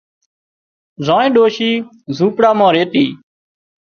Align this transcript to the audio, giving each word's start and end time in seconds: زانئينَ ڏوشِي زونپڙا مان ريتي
زانئينَ 1.05 1.31
ڏوشِي 1.35 1.71
زونپڙا 2.15 2.51
مان 2.57 2.69
ريتي 2.75 3.05